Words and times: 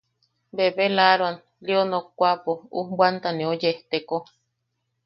Bebelaaroan 0.55 1.37
Lio 1.65 1.81
nokwaʼapo 1.91 2.51
ujbwanta 2.79 3.29
neu 3.33 3.53
yejteko. 3.61 4.15